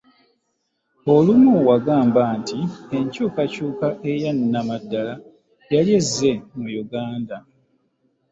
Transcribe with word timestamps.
Olumu 1.15 1.53
wagamba 1.69 2.21
nti, 2.39 2.59
enkyukakyuka 2.97 3.87
eyannamaddala 4.11 5.13
yali 5.73 5.91
ezze 5.99 6.31
mu 6.57 6.65
Uganda. 6.83 7.35